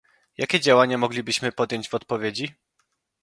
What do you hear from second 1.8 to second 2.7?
w odpowiedzi?